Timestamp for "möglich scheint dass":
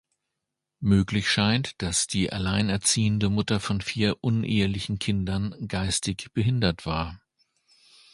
0.79-2.07